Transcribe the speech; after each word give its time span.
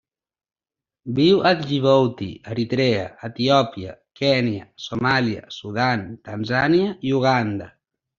Viu 1.17 1.41
a 1.49 1.49
Djibouti, 1.57 2.29
Eritrea, 2.53 3.03
Etiòpia, 3.27 3.93
Kenya, 4.21 4.63
Somàlia, 4.87 5.45
Sudan, 5.59 6.07
Tanzània 6.31 6.89
i 7.11 7.13
Uganda. 7.19 7.69